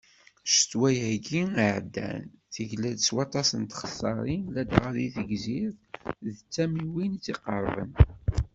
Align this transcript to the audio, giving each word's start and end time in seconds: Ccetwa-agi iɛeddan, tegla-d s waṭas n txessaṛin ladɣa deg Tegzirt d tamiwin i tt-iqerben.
Ccetwa-agi 0.47 1.41
iɛeddan, 1.65 2.23
tegla-d 2.53 2.97
s 3.07 3.09
waṭas 3.15 3.49
n 3.61 3.63
txessaṛin 3.65 4.43
ladɣa 4.55 4.89
deg 4.95 5.11
Tegzirt 5.15 5.79
d 6.35 6.35
tamiwin 6.53 7.17
i 7.17 7.19
tt-iqerben. 7.19 7.91